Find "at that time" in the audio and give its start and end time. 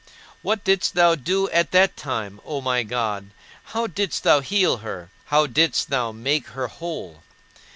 1.51-2.41